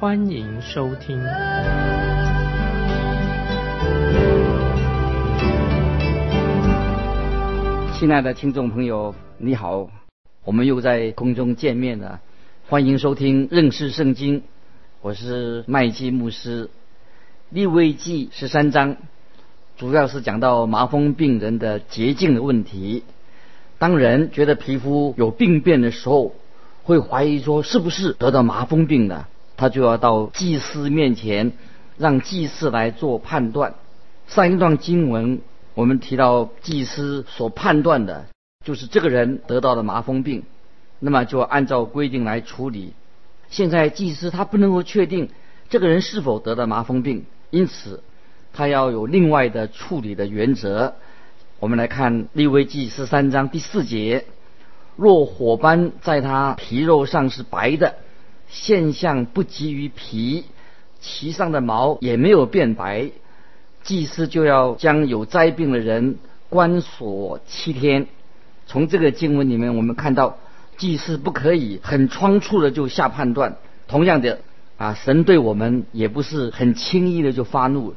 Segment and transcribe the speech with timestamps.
[0.00, 1.20] 欢迎收听。
[7.98, 9.90] 亲爱的听众朋友，你好，
[10.44, 12.20] 我们又在空中见面了，
[12.68, 14.44] 欢迎收听认识圣经，
[15.02, 16.70] 我是麦基牧师。
[17.50, 18.98] 利未记十三章。
[19.78, 23.02] 主要是讲到麻风病人的洁净的问题。
[23.78, 26.36] 当人觉得皮肤有病变的时候，
[26.84, 31.52] 会怀疑说是不是得到麻风病了，他就要到祭司面前，
[31.98, 33.74] 让祭司来做判断。
[34.26, 35.40] 上一段经文
[35.74, 38.24] 我们提到，祭司所判断的
[38.64, 40.44] 就是这个人得到了麻风病，
[40.98, 42.94] 那么就按照规定来处理。
[43.50, 45.28] 现在祭司他不能够确定
[45.68, 48.02] 这个人是否得了麻风病，因此。
[48.50, 50.94] 他要有另外的处理的原则。
[51.60, 54.24] 我们来看利未记十三章第四节：
[54.96, 57.96] 若火斑在他皮肉上是白的，
[58.48, 60.44] 现象不及于皮，
[61.00, 63.10] 其上的毛也没有变白，
[63.82, 66.16] 祭司就要将有灾病的人
[66.48, 68.06] 关锁七天。
[68.66, 70.38] 从这个经文里面，我们看到
[70.76, 73.56] 祭司不可以很仓促的就下判断。
[73.86, 74.40] 同样的
[74.76, 77.94] 啊，神对我们也不是很轻易的就发怒。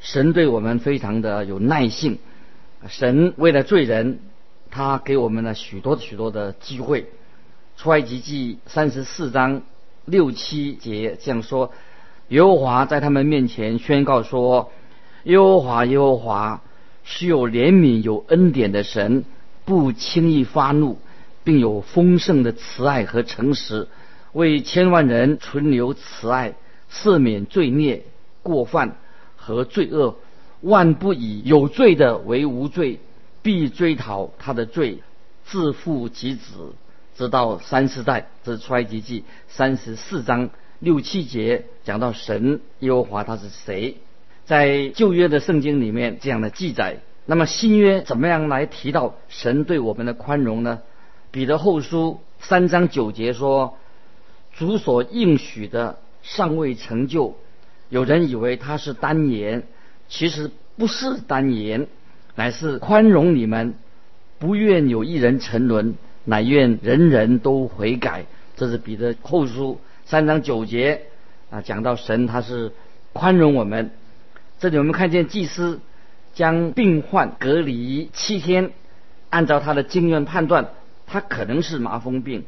[0.00, 2.18] 神对我们非常的有耐性，
[2.88, 4.18] 神为了罪人，
[4.70, 7.10] 他给我们了许多许多的机会。
[7.76, 9.62] 出埃及记三十四章
[10.04, 11.72] 六七节这样说：
[12.28, 14.72] 耶和华在他们面前宣告说：
[15.24, 16.62] 耶和华耶和华
[17.04, 19.24] 是有怜悯有恩典的神，
[19.64, 20.98] 不轻易发怒，
[21.44, 23.88] 并有丰盛的慈爱和诚实，
[24.32, 26.54] 为千万人存留慈爱，
[26.90, 28.04] 赦免罪孽
[28.42, 28.96] 过犯。
[29.44, 30.14] 和罪恶，
[30.60, 33.00] 万不以有罪的为无罪，
[33.42, 35.02] 必追讨他的罪，
[35.44, 36.74] 自负及子，
[37.16, 38.28] 直到三四代。
[38.44, 43.96] 这是出埃及记三十四章六七节讲到神耶和华他是谁，
[44.44, 46.98] 在旧约的圣经里面这样的记载。
[47.24, 50.80] 那么新约怎么样来提到神对我们的宽容呢？
[51.30, 53.78] 彼得后书三章九节说
[54.52, 57.36] ：“主所应许的尚未成就。”
[57.88, 59.62] 有人以为他是单言，
[60.08, 61.86] 其实不是单言，
[62.34, 63.74] 乃是宽容你们，
[64.38, 65.94] 不愿有一人沉沦，
[66.24, 68.24] 乃愿人人都悔改。
[68.56, 71.02] 这是彼得后书三章九节
[71.50, 72.72] 啊，讲到神他是
[73.12, 73.90] 宽容我们。
[74.58, 75.80] 这里我们看见祭司
[76.34, 78.70] 将病患隔离七天，
[79.30, 80.68] 按照他的经验判断，
[81.06, 82.44] 他可能是麻风病，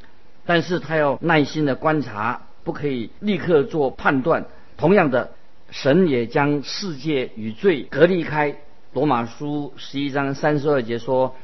[0.46, 4.46] 但是他要耐心的观察，不可以立刻做判断。
[4.76, 5.32] 同样的，
[5.70, 8.56] 神也将世界与罪隔离开。
[8.92, 11.34] 罗马书十一章三十二节说：“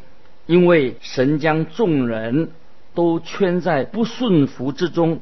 [0.51, 2.51] 因为神将众人
[2.93, 5.21] 都圈在不顺服之中，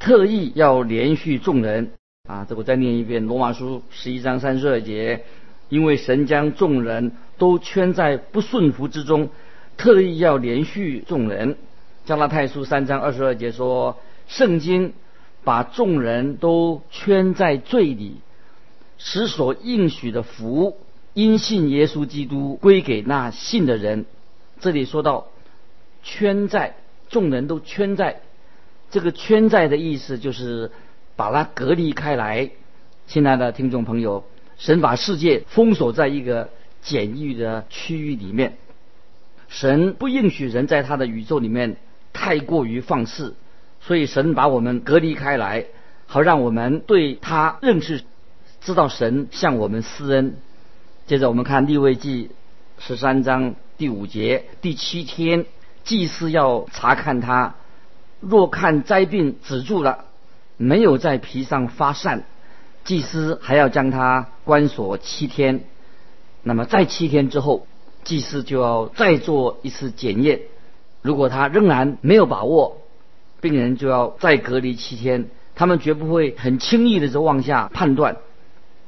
[0.00, 1.92] 特意要连续众人。”
[2.28, 5.22] 啊，这我再念一遍：罗马书十一章三十二节，
[5.68, 9.28] 因为神将众人都圈在不顺服之中，
[9.76, 11.56] 特意要连续众人。
[12.04, 14.92] 加拉太书三章二十二节说：“圣经。”
[15.44, 18.16] 把众人都圈在罪里，
[18.98, 20.76] 使所应许的福
[21.14, 24.06] 因信耶稣基督归给那信的人。
[24.60, 25.28] 这里说到
[26.02, 26.76] 圈在，
[27.08, 28.20] 众人都圈在，
[28.90, 30.70] 这个圈在的意思就是
[31.14, 32.50] 把它隔离开来。
[33.06, 34.24] 亲爱的听众朋友，
[34.56, 36.50] 神把世界封锁在一个
[36.80, 38.56] 简易的区域里面，
[39.48, 41.76] 神不允许人在他的宇宙里面
[42.12, 43.34] 太过于放肆。
[43.80, 45.66] 所以神把我们隔离开来，
[46.06, 48.02] 好让我们对他认识，
[48.60, 50.36] 知道神向我们施恩。
[51.06, 52.30] 接着我们看利未记
[52.80, 55.44] 十三章第五节，第七天
[55.84, 57.54] 祭司要查看他，
[58.20, 60.06] 若看灾病止住了，
[60.56, 62.24] 没有在皮上发散，
[62.84, 65.64] 祭司还要将他关锁七天。
[66.42, 67.66] 那么在七天之后，
[68.02, 70.40] 祭司就要再做一次检验，
[71.02, 72.78] 如果他仍然没有把握。
[73.38, 78.16] 病人就要再隔离七天，他们绝不会很轻易的就往下判断，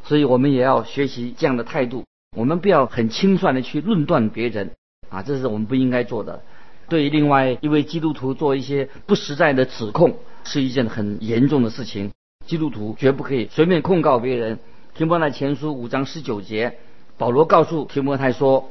[0.04, 2.04] 所以我们也要学习这样的态度。
[2.34, 4.72] 我们不要很轻率的去论断别人，
[5.10, 6.42] 啊，这是我们不应该做的。
[6.88, 12.12] 对于另外一位基督徒做一些不实在的指控，是一件很严重的事情。
[12.46, 14.58] 基督徒绝不可以随便控告别人。
[14.94, 16.78] 提摩太前书五章十九节，
[17.18, 18.70] 保罗告诉提摩太说：“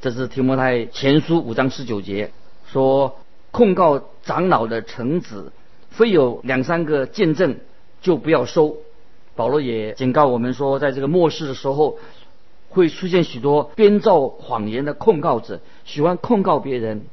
[0.00, 2.32] 这是提摩太前书五章十九节
[2.70, 3.18] 说，
[3.50, 5.52] 控告长老的臣子，
[5.90, 7.56] 非有两三个见证，
[8.02, 8.76] 就不要收。”
[9.34, 11.98] 保罗也警告我们说，在这个末世的时候，
[12.74, 17.06] 会出现许多编造谎言的控告者，喜欢控告别人。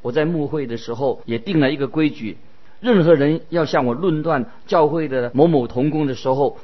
[0.00, 2.38] 我在牧会的时候也定了一个规矩：
[2.80, 6.58] 任何人要向我论断教会的某某同工的时候，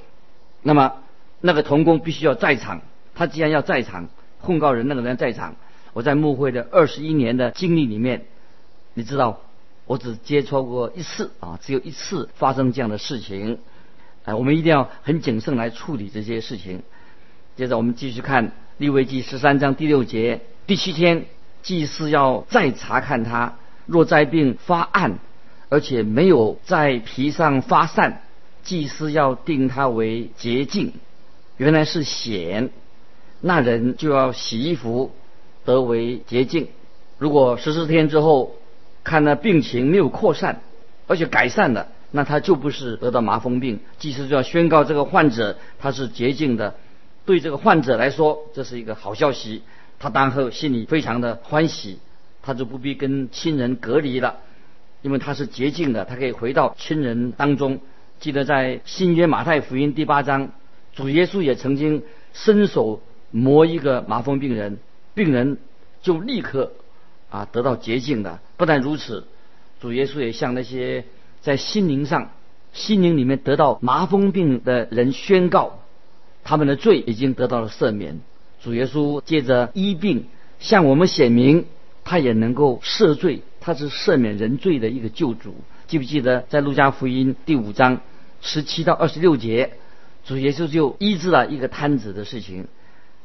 [0.63, 0.95] 那么。
[1.47, 2.81] 那个童工必须要在场，
[3.15, 4.09] 他既然要在场，
[4.41, 5.57] 控告人那个人在场。
[5.93, 8.25] 我在牧会的二十一年的经历里面，
[8.95, 9.43] 你知道，
[9.85, 13.59] 我只接触过一次啊，只有一次发生这样的事情。
[14.25, 16.81] 哎，我们一定要很谨慎来处理这些事情。
[17.57, 21.27] 接着我们继续看利未记十三章第六节，第七天
[21.63, 23.55] 祭司要再查看他，
[23.87, 25.19] 若灾病发暗，
[25.69, 28.23] 而且没有在皮上发散，
[28.65, 30.95] 祭司要定他为洁净。
[31.57, 32.71] 原来是显，
[33.41, 35.13] 那人就要洗衣服，
[35.65, 36.67] 得为洁净。
[37.19, 38.57] 如果十四天之后
[39.05, 40.61] 看那病情没有扩散，
[41.07, 43.79] 而且改善了，那他就不是得到麻风病。
[44.01, 46.75] 祭司就要宣告这个患者他是洁净的。
[47.27, 49.63] 对这个患者来说，这是一个好消息。
[49.99, 51.99] 他当后心里非常的欢喜，
[52.43, 54.37] 他就不必跟亲人隔离了，
[55.03, 57.81] 因为他是洁净的，他可以回到亲人当中。
[58.21, 60.51] 记得在新约马太福音第八章。
[60.95, 64.79] 主耶稣也曾经伸手摸一个麻风病人，
[65.15, 65.59] 病人
[66.03, 66.73] 就立刻
[67.31, 68.39] 啊得到洁净的。
[68.57, 69.27] 不但如此，
[69.81, 71.05] 主耶稣也向那些
[71.41, 72.31] 在心灵上、
[72.73, 75.81] 心灵里面得到麻风病的人宣告，
[76.45, 78.21] 他们的罪已经得到了赦免。
[78.63, 80.27] 主耶稣借着医病
[80.61, 81.65] 向我们显明，
[82.05, 85.57] 他也能够赦罪，他是赦免人罪的一个救主。
[85.87, 88.01] 记不记得在路加福音第五章
[88.41, 89.73] 十七到二十六节？
[90.25, 92.67] 主耶稣就医治了一个摊子的事情，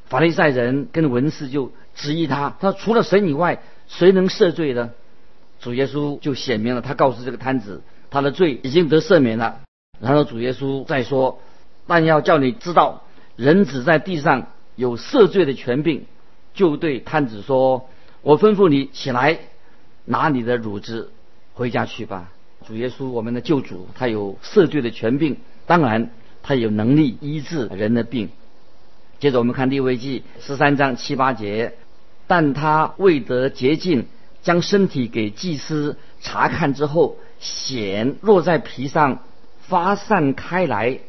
[0.09, 4.91] 法利赛人跟文士就质疑他，他说除了神以外，谁能赦罪呢？
[5.61, 9.61] 主耶稣就显明了，他告诉这个摊子，他的罪已经得赦免了。
[10.01, 11.41] 然后主耶稣再说，
[11.87, 13.03] 但要叫你知道，
[13.39, 16.03] 人子在地上有赦罪的权柄，
[16.53, 17.89] 就对摊子说
[18.21, 19.39] ：“我吩咐你起来，
[20.03, 21.13] 拿你的褥子
[21.53, 22.33] 回家去吧。”
[22.67, 26.11] 主耶稣，我们的救主，他有赦罪的权柄，当然。
[26.41, 28.29] 他有能力医治人的病。
[29.19, 31.73] 接着我们看利未记十三章七八节，
[32.27, 34.07] 但他未得洁净，
[34.41, 39.19] 将身体给祭司查看之后，血落在皮上
[39.59, 40.99] 发散开来，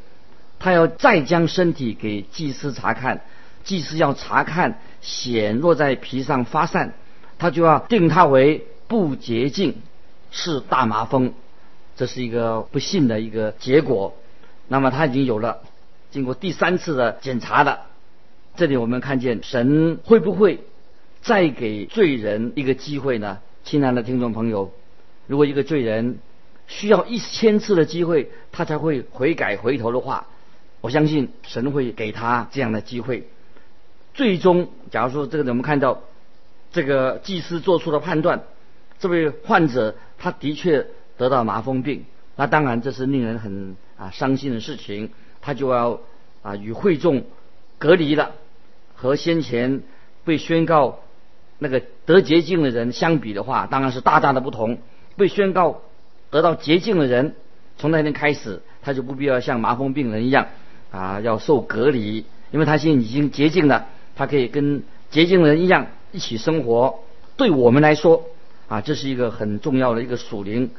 [0.61, 3.23] 他要再将身体给祭司查看，
[3.65, 6.93] 祭司要查看血落在皮上发散，
[7.39, 9.77] 他就要定他为不洁净，
[10.31, 11.33] 是大麻风，
[11.97, 14.15] 这是一个不幸的一个结果。
[14.69, 15.63] 那么他已经有了
[16.11, 17.81] 经过第三次的检查的，
[18.57, 20.61] 这里我们看见神会不会
[21.23, 23.39] 再给罪人一个机会呢？
[23.65, 24.73] 亲爱的听众朋友，
[25.27, 26.19] 如果一个罪人
[26.67, 30.27] 需要一千次的机会，他才会悔改回头的话，
[30.81, 33.29] 我相信神会给他这样的机会。
[34.15, 36.03] 最终，假如说这个我们看到
[36.73, 38.43] 这个祭司做出了判断，
[38.99, 40.87] 这位患者他的确
[41.17, 42.05] 得到麻风病，
[42.37, 43.77] 那当然这是令人很。
[44.01, 45.11] 啊，伤心的事情，
[45.43, 46.01] 他就要
[46.41, 47.25] 啊与会众
[47.77, 48.31] 隔离了。
[48.95, 49.83] 和先前
[50.25, 51.01] 被宣告
[51.59, 54.79] 那个得洁净的人相比的话，当然是大大的不同。
[55.19, 55.83] 被宣告
[56.31, 57.35] 得到洁净的人，
[57.77, 60.47] 从那天开始，他就不必要像麻风病人一样
[60.91, 67.01] 啊要受隔离，因为他现在已经洁净了，他可以跟洁净人一样一起生活。
[67.37, 68.25] 对我们来说
[68.69, 70.71] 啊，这是一个很重要的一个属灵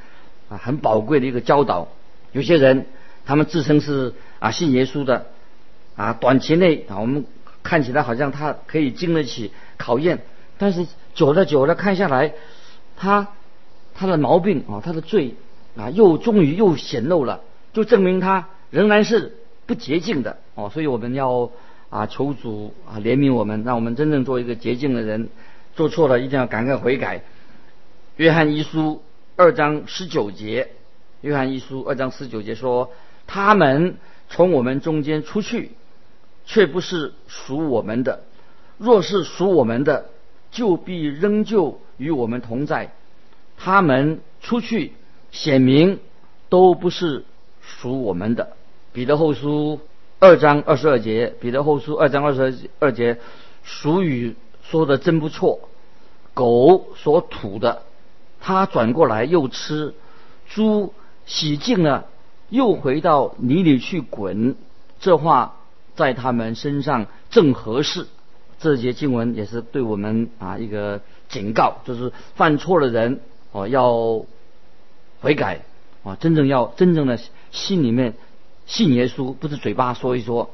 [0.49, 1.87] 啊很宝贵的一个教导。
[2.31, 2.85] 有些人。
[3.23, 5.27] 他们自称是啊信耶稣的，
[5.95, 7.23] 啊短期内啊我们
[7.61, 10.23] 看起来好像他可以经得起考验，
[10.57, 12.33] 但是久了久了看下来，
[12.97, 13.27] 他
[13.93, 15.35] 他的毛病啊他的罪
[15.77, 17.41] 啊又终于又显露了，
[17.73, 19.37] 就证明他仍然是
[19.71, 21.49] 不洁净的哦，所以我们要
[21.89, 25.29] 啊求主啊怜悯我们，让我们真正做一个洁净的人，
[25.77, 27.23] 做错了一定要赶快悔改。
[28.17, 29.01] 约翰一书
[29.37, 30.71] 二章十九节，
[31.21, 32.91] 约翰一书二章十九节说。
[33.27, 33.95] 他们
[34.27, 35.71] 从我们中间出去，
[36.43, 38.19] 却不是属我们的；
[38.77, 40.09] 若是属我们的，
[40.51, 42.91] 就必仍旧与我们同在。
[43.55, 44.91] 他们出去，
[45.31, 45.99] 显明
[46.49, 47.23] 都不是
[47.61, 48.57] 属我们的。
[48.93, 49.79] 彼得后书
[50.19, 53.17] 二章二十二节，彼得后书二章二十二节，
[53.63, 55.59] 俗语说的真不错。
[56.33, 57.81] 狗所吐的，
[58.39, 59.93] 它转过来又吃；
[60.47, 60.93] 猪
[61.25, 62.07] 洗净了。
[62.49, 64.57] 又回到泥里去滚。
[64.99, 65.55] 这话
[65.95, 68.07] 在他们身上正合适。
[68.59, 73.21] 这节经文也是对我们啊一个警告，就是犯错的人
[73.53, 74.25] 哦要
[75.21, 75.61] 悔改
[76.03, 77.17] 啊，真正要真正的
[77.51, 78.15] 心里面
[78.65, 80.51] 信耶稣，不是嘴巴说一说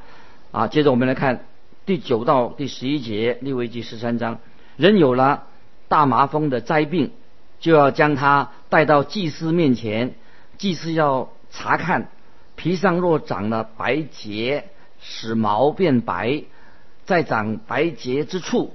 [0.52, 0.68] 啊。
[0.68, 1.46] 接着我们来看
[1.86, 4.40] 第九到第十一节，利未记十三章，
[4.76, 5.44] 人有了
[5.88, 7.12] 大麻风的灾病，
[7.60, 10.16] 就要将他带到祭司面前，
[10.58, 12.10] 祭司要查看
[12.56, 16.44] 皮上若长了白结，使毛变白。
[17.06, 18.74] 在长白结之处，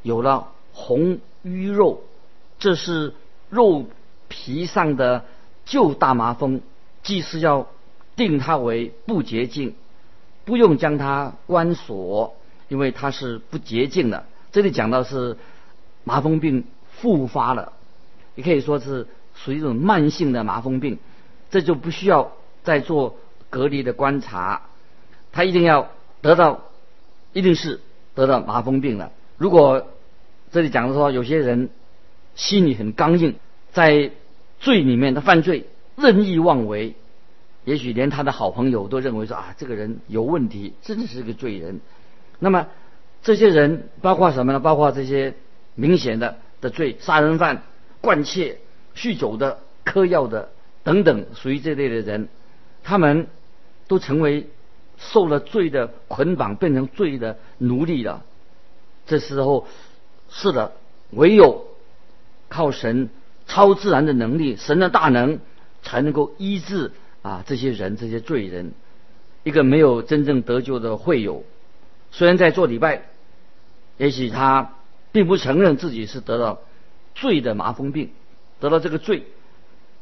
[0.00, 2.04] 有了红瘀肉，
[2.58, 3.12] 这是
[3.50, 3.84] 肉
[4.28, 5.26] 皮上的
[5.66, 6.62] 旧大麻风。
[7.02, 7.68] 祭司要
[8.16, 9.74] 定他为不洁净，
[10.44, 12.34] 不用将他关锁，
[12.68, 14.24] 因为他是不洁净的。
[14.50, 15.36] 这里讲到是
[16.02, 17.72] 麻风病复发了，
[18.34, 20.98] 也可以说是属于一种慢性的麻风病，
[21.50, 22.32] 这就不需要
[22.64, 23.18] 再做
[23.50, 24.62] 隔离的观察，
[25.30, 25.90] 他一定要
[26.22, 26.62] 得到。
[27.32, 27.82] 一定是
[28.14, 29.12] 得到麻风病了。
[29.36, 29.88] 如果
[30.52, 31.68] 这里讲的说，有些人
[32.34, 33.34] 心里很刚硬，
[33.74, 34.10] 在
[34.58, 36.94] 罪里面他犯罪，任意妄为，
[37.66, 41.80] 也许连他的好朋友都认为说啊，这个人有问题，真的是个罪人。
[42.38, 42.68] 那么
[43.22, 44.60] 这些人包括什么呢？
[44.60, 45.34] 包括这些
[45.74, 47.62] 明显的的罪，杀人犯、
[48.00, 48.58] 惯窃、
[48.96, 50.48] 酗酒的、嗑药的
[50.82, 52.28] 等等，属于这类的人，
[52.82, 53.26] 他们
[53.86, 54.48] 都成为。
[54.98, 58.24] 受了罪的捆绑，变成罪的奴隶了。
[59.04, 59.66] 这时候，
[60.30, 60.72] 是的，
[61.10, 61.66] 唯有
[62.48, 63.10] 靠神
[63.46, 65.38] 超自然的能力，神的大能，
[65.82, 66.92] 才能够医治
[67.26, 68.72] 啊这些人，这些罪人。
[69.42, 71.44] 一个没有真正得救的会友，
[72.10, 73.02] 虽然在做礼拜，
[73.96, 74.72] 也许他
[75.12, 76.60] 并不承认自己是得了
[77.14, 78.10] 罪的麻风病，
[78.60, 79.24] 得了这个罪。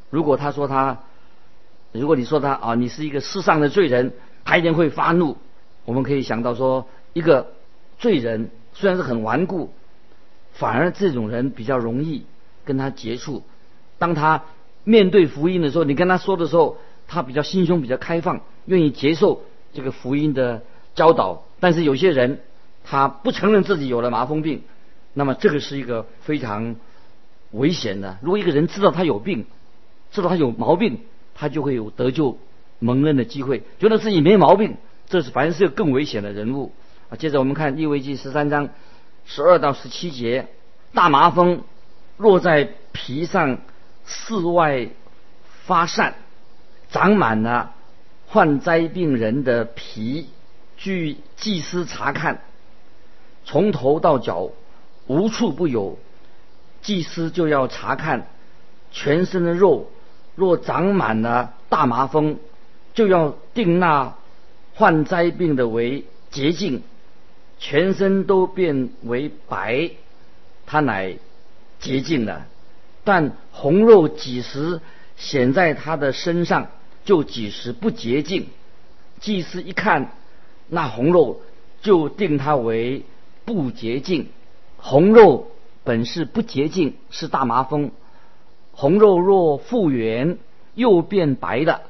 [0.09, 0.99] 如果他说他，
[1.91, 4.13] 如果你说他啊，你是一个世上的罪人。
[4.47, 5.37] 他一定会发怒。
[5.85, 7.51] 我们可以想到说，一个
[7.97, 9.73] 罪人虽然是很顽固，
[10.53, 12.27] 反而这种人比较容易
[12.63, 13.41] 跟他接触。
[13.97, 14.43] 当他
[14.83, 19.43] 面对福音的时候，你跟他说的时候，他比较心胸比较开放，愿意接受
[19.73, 21.43] 这个福音的教导。
[21.59, 22.41] 但是有些人
[22.83, 24.63] 他不承认自己有了麻风病，
[25.13, 26.75] 那么这个是一个非常
[27.51, 28.17] 危险的。
[28.21, 29.45] 如果一个人知道他有病，
[30.11, 30.99] 知道他有毛病，
[31.33, 32.37] 他就会有得救。
[32.79, 34.75] 蒙恩的机会，觉得自己没毛病，
[35.07, 36.73] 这是反正是个更危险的人物
[37.09, 37.15] 啊。
[37.15, 38.67] 接着我们看利未记十三章
[39.25, 40.49] 十二到十七节，
[40.93, 41.63] 大麻风
[42.17, 43.59] 落在皮上，
[44.05, 44.89] 四外
[45.63, 46.15] 发散，
[46.95, 47.73] 长满了
[48.25, 50.29] 患灾病人的皮。
[50.77, 52.39] 据祭司查看，
[53.43, 54.51] 从头到脚
[55.05, 55.99] 无处不有，
[56.81, 58.27] 祭司就要查看
[58.93, 59.91] 全身的肉，
[60.35, 62.37] 若长满了大麻风。
[62.93, 64.15] 就要定那
[64.73, 66.81] 患灾病的为洁净，
[67.59, 69.91] 全身都变为白，
[70.65, 71.17] 他乃
[71.77, 72.45] 洁净了。
[73.03, 74.79] 但红肉几时
[75.17, 76.67] 显在他的身上，
[77.05, 78.47] 就几时不洁净。
[79.21, 80.11] 祭司一看
[80.67, 81.41] 那红肉，
[81.81, 83.03] 就定他为
[83.45, 84.27] 不洁净。
[84.77, 85.51] 红肉
[85.83, 87.91] 本是不洁净，是大麻风。
[88.73, 90.37] 红肉若复原，
[90.73, 91.81] 又变白了。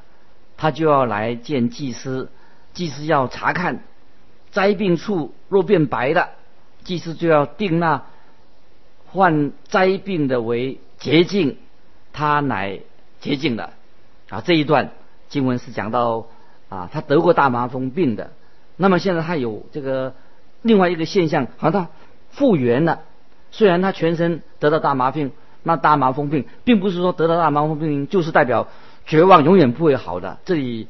[0.58, 2.30] 他就要来见祭司，
[2.74, 3.84] 祭司要查看
[4.52, 6.30] 灾病处若变白的，
[6.84, 8.06] 祭司就要定那
[9.08, 11.58] 患灾病的为洁净，
[12.14, 12.80] 他乃
[13.20, 13.74] 洁净的。
[14.30, 14.92] 啊，这一段
[15.36, 16.28] 经文是讲到
[16.70, 18.32] 啊，他得过大麻风病的。
[18.78, 20.14] 那么现在他有这个
[20.62, 21.90] 另外一个现象，好像他
[22.30, 23.02] 复原了。
[23.52, 28.70] 虽然他全身得到大麻病，那大麻风病并不是说得到大麻风病就是代表。
[29.06, 30.40] 绝望永远不会好的。
[30.46, 30.88] 这里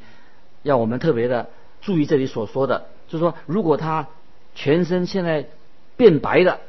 [0.62, 1.50] 要我们特别的
[1.82, 4.06] 注意，这里所说的，就是说，如果他
[4.54, 5.48] 全身现在
[5.96, 6.60] 变白了，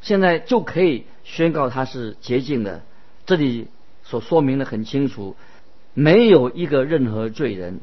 [0.00, 2.80] 现在就可以宣告他是洁净的。
[3.26, 3.68] 这里
[4.02, 5.36] 所说明的很清楚，
[5.94, 7.80] 没有一个任何罪人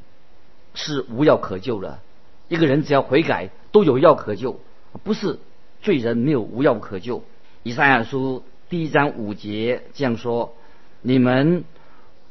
[0.76, 2.00] 是无药可救的。
[2.48, 4.60] 一个人只要悔改，都有药可救，
[5.04, 5.40] 不是
[5.82, 7.24] 罪人没有无药可救。
[7.64, 10.56] 以赛亚书第一章五节这样说：
[11.02, 11.64] 你们。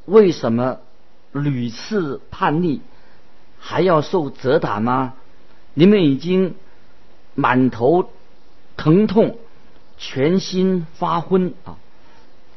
[0.07, 0.81] 为什么
[1.31, 2.81] 屡次叛逆，
[3.61, 5.15] 还要受责打吗？
[5.75, 6.57] 你们已经
[7.37, 8.11] 满头
[8.77, 9.39] 疼痛，
[9.99, 11.77] 全心发昏啊！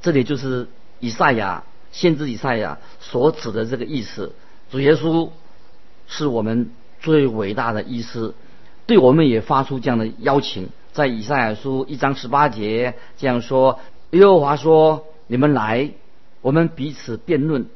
[0.01, 0.67] 这里就是
[0.99, 4.33] 以赛亚先知以赛亚所指的这个意思。
[4.69, 5.29] 主耶稣
[6.07, 8.33] 是我们最伟大的医师，
[8.85, 13.79] 对我们也发出这样的邀请，在以赛亚书一章十八节这样说：
[14.11, 15.91] 耶和华说，你们来。
[16.41, 17.67] 我们彼此辩论，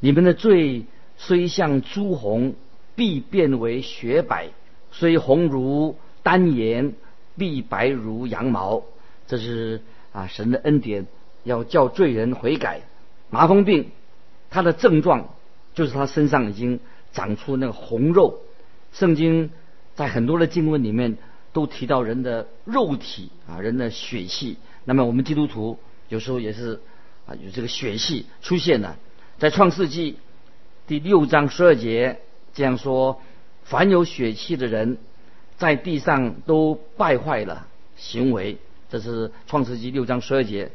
[0.00, 0.86] 你们的罪
[1.18, 2.56] 虽像朱红，
[2.96, 4.48] 必变为雪白；
[4.90, 6.94] 虽红如丹颜，
[7.36, 8.82] 必白如羊毛。
[9.28, 9.82] 这是
[10.12, 11.06] 啊，神的恩典，
[11.44, 12.80] 要叫罪人悔改。
[13.30, 13.90] 麻风病，
[14.50, 15.34] 它的症状
[15.74, 16.80] 就是他身上已经
[17.12, 18.40] 长出那个红肉。
[18.92, 19.50] 圣经
[19.94, 21.18] 在很多的经文里面
[21.52, 24.56] 都提到人的肉体啊，人的血气。
[24.84, 26.80] 那么我们基督徒有时候也是
[27.26, 28.96] 啊，有这个血气出现了。
[29.38, 30.16] 在创世纪
[30.86, 32.20] 第六章十二节
[32.54, 33.20] 这样说：
[33.64, 34.96] 凡有血气的人，
[35.58, 37.66] 在地上都败坏了
[37.96, 38.56] 行为。
[38.90, 40.72] 这是创世纪六章十二节。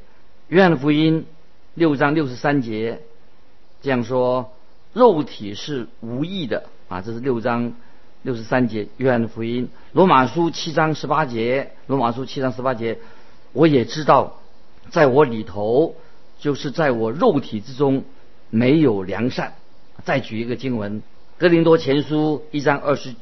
[0.50, 1.26] 约翰福音
[1.76, 3.02] 六章六十三节
[3.82, 4.54] 这样说：
[4.94, 7.02] 肉体是无益的啊。
[7.02, 7.74] 这是六章
[8.22, 8.88] 六十三节。
[8.98, 13.00] 约翰福音罗马书七章十八节，罗马书七章十八节。
[13.54, 14.40] 我也知道，
[14.92, 15.96] 在我里头，
[16.38, 18.04] 就是在我肉体之中，
[18.52, 19.56] 没有良善。
[20.06, 21.02] 再举一个经文，
[21.40, 23.16] 《哥林多前书》一章二十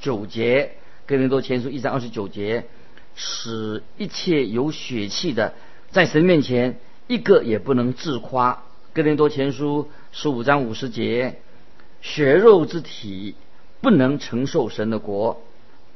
[0.00, 0.72] 九节，
[1.08, 2.66] 《哥林多前书》一章二十九节，
[3.14, 5.54] 使一切有血气的，
[5.90, 8.52] 在神面前一个也不能自夸。
[8.92, 11.40] 《哥林多前书》十五章五十节，
[12.02, 13.34] 血肉之体
[13.80, 15.34] 不能承受神的国。《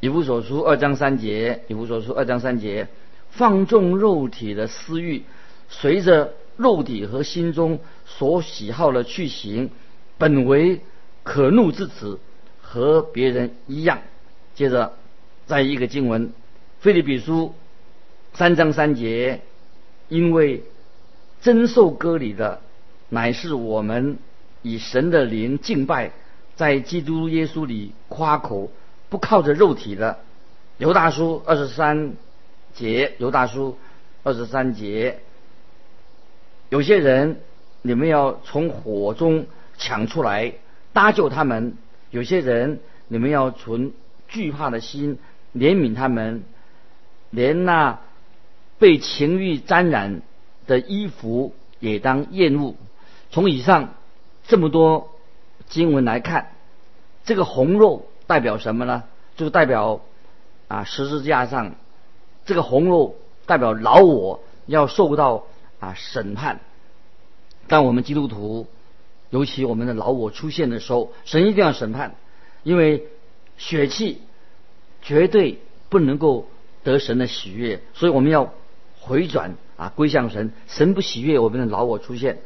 [0.01, 2.89] 以弗所书》二章三节，《以弗所书》二章三节。
[3.31, 5.23] 放纵肉体的私欲，
[5.69, 9.71] 随着肉体和心中所喜好的去行，
[10.19, 10.81] 本为
[11.23, 12.19] 可怒之子，
[12.61, 14.01] 和别人一样。
[14.57, 14.95] 接着，
[15.47, 16.29] 再一个经文，
[16.81, 17.55] 《菲利比书》
[18.37, 19.43] 三章三节，
[20.09, 20.65] 因为
[21.41, 22.61] 真受割礼的，
[23.09, 24.19] 乃是我们
[24.63, 26.13] 以神的灵敬拜，
[26.57, 28.71] 在基督耶稣里夸口，
[29.09, 30.19] 不靠着肉体的。
[30.79, 32.13] 犹大叔二十三。
[32.73, 33.77] 节犹大叔
[34.23, 35.19] 二十三节，
[36.69, 37.41] 有些人
[37.83, 40.53] 你们要从火中抢出来
[40.93, 41.73] 搭救他们；
[42.13, 43.93] 有些人你们要存
[44.29, 45.19] 惧怕的心
[45.53, 46.45] 怜悯他们，
[47.31, 47.99] 连那
[48.79, 50.23] 被情欲沾染
[50.71, 52.77] 的衣服也当厌恶。
[53.31, 53.95] 从以上
[54.47, 55.11] 这么多
[55.69, 56.53] 经文来看，
[57.25, 59.03] 这个红肉代表什么呢？
[59.37, 60.01] 就代表
[60.69, 61.75] 啊十字架上。
[62.47, 65.45] 这个红肉代表老我要受到
[65.79, 66.61] 啊审判，
[67.69, 68.67] 但我们基督徒，
[69.29, 72.15] 尤其我们的老我出现的时候，神一定要审判，
[72.63, 73.07] 因为
[73.59, 74.23] 血气
[75.03, 76.49] 绝对不能够
[76.83, 78.53] 得神的喜悦，所以我们要
[79.01, 80.53] 回转啊归向神。
[80.69, 82.43] 神不喜悦我们的老我出现，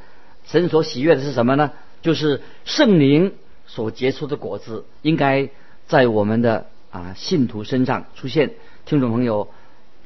[0.46, 1.72] 神所喜悦的是什么呢？
[2.02, 3.32] 就是圣灵
[3.66, 5.48] 所结出的果子，应该
[5.88, 8.52] 在我们的啊信徒身上出现。
[8.86, 9.48] 听众朋友。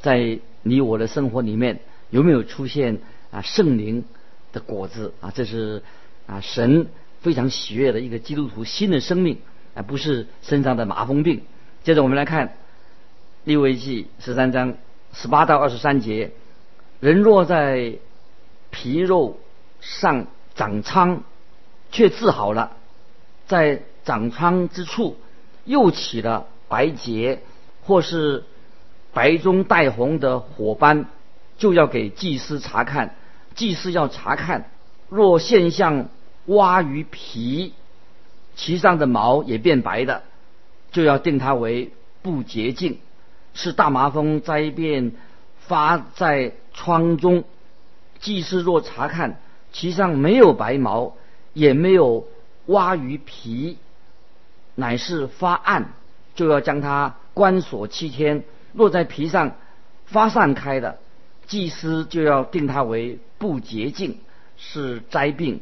[0.01, 2.99] 在你我的生活里面有没有出现
[3.33, 4.05] 啊圣灵
[4.53, 5.33] 的果子啊？
[5.35, 5.83] 这是
[6.29, 6.87] 啊神
[7.21, 9.38] 非常喜悦的一个基督徒新的生命
[9.75, 11.43] 啊，不是身上的麻风病。
[11.83, 12.53] 接着我们来看
[13.43, 14.75] 利未记十三章
[15.12, 16.31] 十八到二十三节：
[17.00, 17.94] 人若在
[18.70, 19.38] 皮肉
[19.80, 21.22] 上长疮，
[21.90, 22.76] 却治好了，
[23.46, 25.16] 在长疮之处
[25.64, 27.40] 又起了白结，
[27.82, 28.44] 或是。
[29.11, 31.06] 白中带红的火斑，
[31.56, 33.16] 就要给祭司查看。
[33.56, 34.70] 祭司要查看，
[35.08, 36.08] 若现象
[36.44, 37.72] 蛙鱼皮，
[38.54, 40.22] 其上的毛也变白的，
[40.92, 41.90] 就要定它为
[42.22, 43.00] 不洁净，
[43.54, 45.12] 是大麻风灾变
[45.68, 47.44] 发在疮中。
[48.18, 49.38] 祭司若查看，
[49.70, 51.14] 其上没有白毛，
[51.52, 52.26] 也没有
[52.66, 53.78] 蛙鱼皮，
[54.74, 55.92] 乃是发暗，
[56.35, 58.42] 就要将它关锁七天。
[58.72, 59.52] 落在皮上
[60.07, 60.98] 发散开的，
[61.46, 64.18] 祭司就要定它为不洁净，
[64.57, 65.61] 是灾病。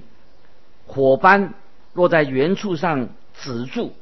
[0.86, 1.54] 火斑
[1.92, 3.92] 落在原处上止住，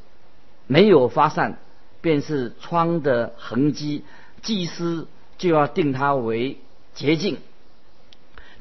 [0.66, 1.58] 没有发散，
[2.00, 4.04] 便是疮的痕迹，
[4.42, 5.08] 祭司
[5.48, 6.58] 就要定他为
[6.94, 7.36] 洁净。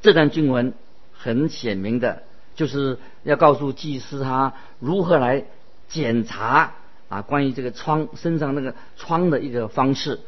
[0.02, 0.74] 这段经文
[1.14, 2.24] 很显明的，
[2.56, 5.46] 就是要告诉祭司他如何来
[5.88, 6.74] 检查
[7.08, 10.20] 啊，关于这个疮身上那个疮的一个方式。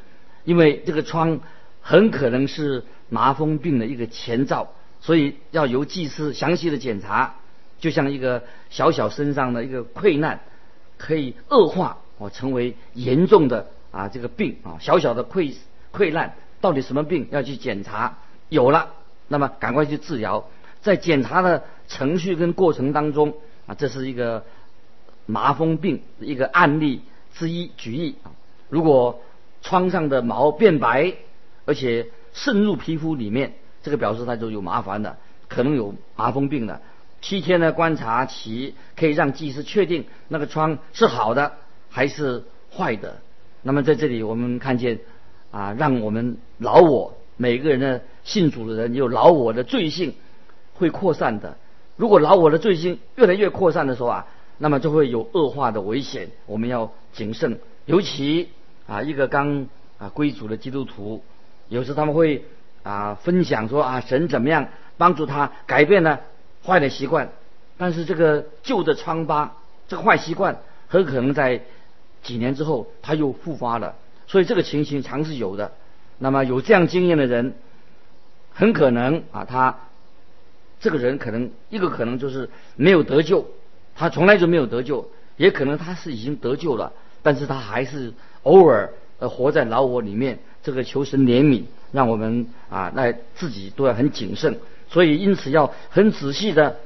[0.45, 1.41] 因为这个疮
[1.81, 4.69] 很可能是麻风病的一个前兆，
[5.01, 7.35] 所以要由祭司详细的检查。
[7.79, 10.39] 就像一个小小身上的一个溃烂，
[10.97, 15.53] 可以恶化哦，成为严重的啊这个病啊，小小的溃
[15.91, 18.17] 溃烂到底什么病要去检查？
[18.49, 18.89] 有了，
[19.27, 20.49] 那么赶快去治疗。
[20.81, 23.35] 在检查的程序跟过程当中
[23.67, 24.43] 啊，这是一个
[25.27, 27.03] 麻风病一个案例
[27.35, 27.69] 之一。
[27.77, 28.33] 举例啊，
[28.67, 29.21] 如果
[29.61, 31.13] 疮上的毛变白，
[31.65, 36.81] 而且渗入皮肤里面，这个表示它就有麻烦的，可能有麻风病的。
[37.21, 41.51] 七天的观察期可以让技师确定那个疮是好的
[41.91, 42.43] 还是
[42.75, 43.21] 坏的。
[43.61, 45.01] 那么在这里我们看见
[45.55, 50.13] 啊，让我们老我每个人的信主的人有老我的罪性
[50.73, 51.55] 会扩散的。
[51.95, 56.27] 如果老我的罪性越来越扩散的时候啊，那么就会有恶化的危险。
[56.45, 58.49] 我们要谨慎，尤其
[58.85, 61.23] 啊一个刚啊归主的基督徒，
[61.69, 62.43] 有时他们会
[62.83, 66.19] 啊分享说啊神怎么样帮助他改变了。
[66.65, 67.29] 坏的习惯，
[67.77, 69.55] 但是这个旧的疮疤，
[69.87, 70.57] 这个坏习惯
[70.89, 71.61] 很可能在
[72.23, 73.95] 几年之后他又复发了，
[74.27, 75.71] 所以这个情形常是有的。
[76.17, 77.55] 那么有这样经验的人，
[78.53, 79.77] 很可能啊，他
[80.79, 83.45] 这个人可能一个可能就是没有得救，
[83.95, 90.39] 他从来就没有得救，也可能他是已经得救了，但是他还是偶尔呃活在老我里面。
[90.63, 94.57] 这个求神怜悯，让我们啊来自己都要很谨慎。
[94.89, 96.77] 所以，因此要很仔细的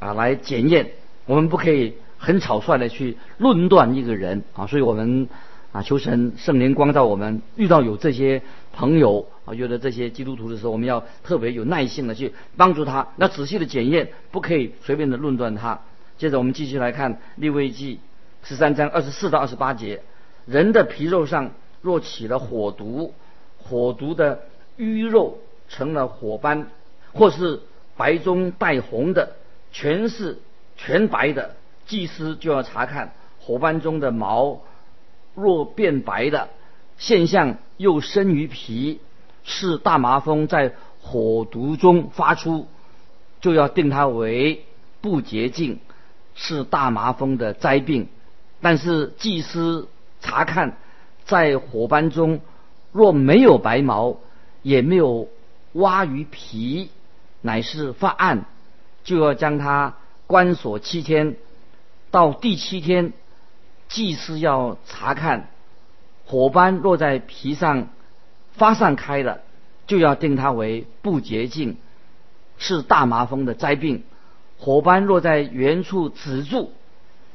[0.00, 0.90] 啊来检验，
[1.26, 4.66] 我们不可以很草率的去论断一个人啊。
[4.66, 5.28] 所以我们
[5.72, 15.80] 啊求神圣灵光照我们，遇到有这些朋友啊，有的这些基督徒的时候，我们要特别有耐心的去帮助他，要仔细的检验，不可以随便的论断他。
[16.18, 18.00] 接着我们继续来看利未记
[18.44, 20.02] 十三章二十四到二十八节：
[20.46, 23.14] 人的皮肉上若起了火毒，
[23.58, 24.42] 火毒的
[24.78, 26.66] 淤肉成了火斑。
[27.14, 27.60] 或是
[27.94, 29.36] 白中带红的，
[29.70, 30.38] 全是
[30.78, 34.62] 全白的，祭司就要查看火斑中的毛，
[35.34, 36.48] 若变白的
[36.98, 39.00] 现象又生于皮，
[39.44, 42.68] 是大麻风在火毒中发出，
[43.40, 44.64] 就要定它为
[45.00, 45.80] 不洁净，
[46.34, 48.08] 是大麻风的灾病。
[48.60, 49.88] 但是祭司
[50.20, 50.76] 查看
[51.24, 52.40] 在火斑中
[52.92, 54.18] 若没有白毛，
[54.62, 55.28] 也没有
[55.72, 56.90] 挖于皮。
[57.44, 58.44] 乃是发暗，
[59.02, 59.96] 就要将它
[60.28, 61.34] 关锁七天，
[62.12, 63.12] 到第七天，
[63.92, 65.50] 祭司要查看
[66.24, 67.88] 火斑落在皮上
[68.52, 69.42] 发散开了，
[69.86, 71.76] 就要定它为不洁净，
[72.56, 74.02] 是大麻风的灾病。
[74.58, 76.70] 火斑落在原处止住，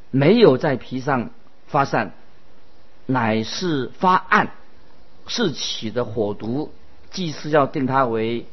[0.09, 1.29] 没有在皮上
[1.67, 2.13] 发散，
[3.05, 4.49] 乃是发暗，
[5.27, 6.71] 是起的火毒，
[7.11, 8.47] 祭司要定它为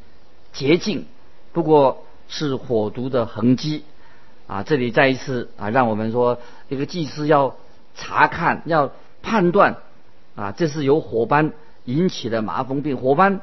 [0.52, 1.06] 洁净。
[1.52, 3.84] 不过是火毒的痕迹，
[4.46, 6.38] 啊，这里再一次啊，让我们说
[6.68, 7.56] 一个祭司要
[7.94, 9.76] 查看、要判断，
[10.34, 11.52] 啊，这是由火斑
[11.84, 12.96] 引起的麻风病。
[12.96, 13.40] 火斑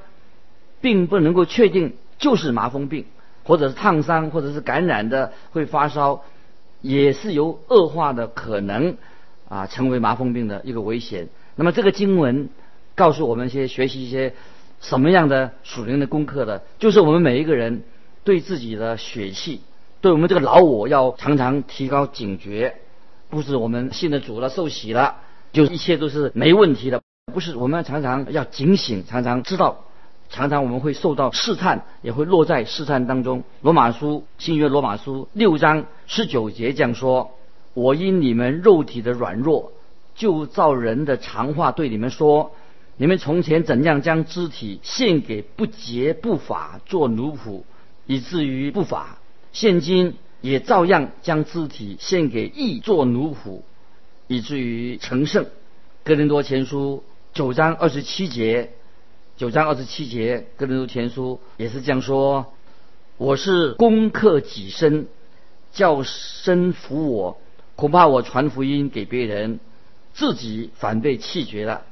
[0.79, 3.05] 并不能够确定就是麻风病，
[3.43, 6.23] 或者是烫伤，或者是感染的会发烧，
[6.81, 8.97] 也是由恶化的可能
[9.49, 11.29] 啊，成为麻风病的一个危险。
[11.55, 12.49] 那么这个经文
[12.95, 14.33] 告诉我们一些学习一些
[14.79, 17.83] 什么样的属灵的功课的，就是我们每一个人。
[18.23, 19.61] 对自己的血气，
[19.99, 22.75] 对我们这个老我要常常提高警觉，
[23.31, 25.15] 不是我们信了主了、受洗了，
[25.53, 27.01] 就一切都是没问题的。
[27.33, 29.85] 不是，我们常常要警醒，常常知道，
[30.29, 33.43] 常常我们会受到试探，也会落在试探当中。
[33.61, 37.31] 罗马书新约罗马书六章十九节这样说
[37.73, 39.71] ：“我因你们肉体的软弱，
[40.13, 42.51] 就照人的常话对你们说：
[42.97, 47.63] 你们从前怎样将肢体献给不洁不法做奴仆。”
[48.07, 49.19] 以至于不法，
[49.53, 53.61] 现今也照样将肢体献给义做奴仆，
[54.27, 55.45] 以至于成圣。
[56.03, 58.71] 哥林多前书九章二十七节，
[59.37, 62.53] 九章二十七节，哥林多前书也是这样说：
[63.17, 65.07] 我是攻克己身，
[65.71, 67.39] 叫身服我，
[67.75, 69.59] 恐怕我传福音给别人，
[70.13, 71.83] 自己反被弃绝了。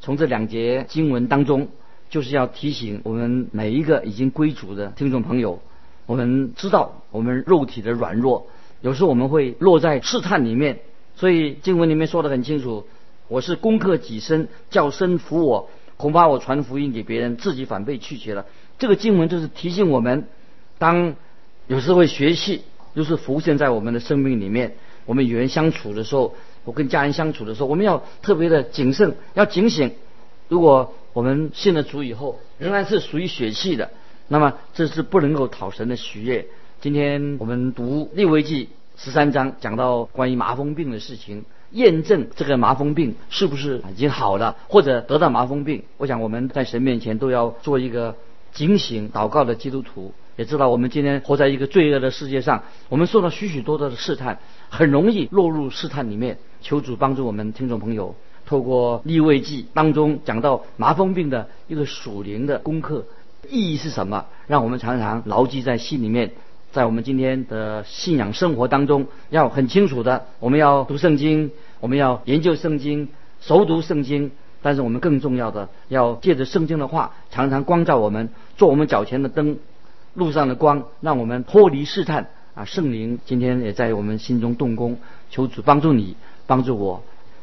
[0.00, 1.68] 从这两节经文当中。
[2.10, 5.60] 就是要提醒我们每一个已经归主的听众朋友，
[6.06, 8.46] 我们知道我们肉体的软弱，
[8.80, 10.80] 有时候我们会落在试探里面。
[11.16, 12.86] 所以经文里面说的很清楚：
[13.28, 18.46] 我是攻克己身，叫身服我，恐怕我传福音给别人，自己反被拒绝了。
[18.78, 20.26] 这个经文就是提醒我们，
[20.78, 21.14] 当
[21.68, 22.62] 有时候会学习，
[22.94, 24.74] 就是浮现在我们的生命里面。
[25.06, 29.92] 我们与人相处的时候，我跟家人相处的时候，我们要特别的谨慎，要警醒。
[30.48, 33.90] 如果我们信了主以后，仍然是属于血气的，
[34.28, 36.46] 那么这是不能够讨神的喜悦。
[36.80, 45.82] 今天我们读利未记十三章，讲到关于麻风病的事情，验证这个麻风病是不是已经好了，或者得到麻风病。
[45.98, 48.16] 我想我们在神面前都要做一个
[48.52, 54.38] 警醒祷告的基督徒，也知道我们今天活在一个罪恶的世界上，我们受到许许多多的试探，
[54.70, 56.38] 很容易落入试探里面。
[56.62, 58.14] 求主帮助我们听众朋友。
[58.46, 63.06] 透过立位记当中讲到麻风病的一个属灵的功课，
[63.50, 64.26] 意义是什么？
[64.46, 66.32] 让我们常常牢记在心里面，
[66.72, 73.08] 在我们今天的信仰生活当中，要很清楚的，我们要读圣经，我们要研究圣经，
[73.40, 74.30] 熟读圣经。
[74.62, 79.58] 但是我们更重要的，要借着圣经的话，常常光照我们，做我们脚前的灯，
[80.14, 82.28] 路上的光，让我们脱离试探。
[82.54, 84.96] 啊，圣灵今天也在我们心中动工，
[85.28, 87.02] 求主帮助你，帮助我，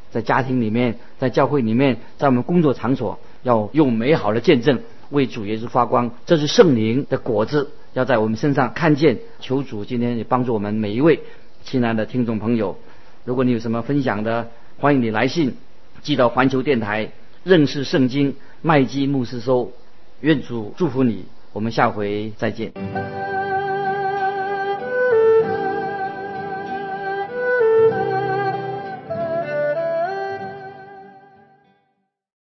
[0.10, 4.80] 在家庭里面，在教会里面，在我们工作场所，要用美好的见证
[5.12, 6.12] 为主耶稣发光。
[6.26, 9.20] 这是圣灵的果子，要在我们身上看见。
[9.40, 11.22] 求主今天也帮助我们每一位
[11.64, 12.78] 亲爱的听众朋友。
[13.24, 15.56] 如果你有什么分享的，欢迎你来信
[16.02, 17.12] 寄到环球电台
[17.44, 19.72] 认识圣经麦基牧师收。
[20.22, 22.72] 愿主祝福你，我们下回再见。